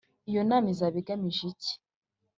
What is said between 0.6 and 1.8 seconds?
izaba igamije iki